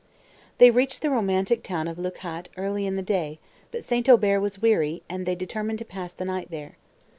They 0.57 0.71
reached 0.71 1.03
the 1.03 1.11
romantic 1.11 1.61
town 1.61 1.87
of 1.87 1.99
Leucate 1.99 2.49
early 2.57 2.87
in 2.87 2.95
the 2.95 3.03
day, 3.03 3.37
but 3.69 3.83
St. 3.83 4.09
Aubert 4.09 4.41
was 4.41 4.59
weary, 4.59 5.03
and 5.07 5.27
they 5.27 5.35
determined 5.35 5.77
to 5.77 5.85
pass 5.85 6.11
the 6.11 6.25
night 6.25 6.47
there. 6.49 6.75